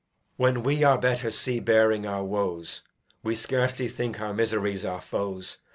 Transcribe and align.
When 0.35 0.63
we 0.63 0.83
our 0.83 0.97
betters 0.97 1.37
see 1.37 1.59
bearing 1.59 2.07
our 2.07 2.23
woes, 2.23 2.81
We 3.21 3.35
scarcely 3.35 3.87
think 3.87 4.19
our 4.19 4.33
miseries 4.33 4.83
our 4.83 4.99
foes. 4.99 5.57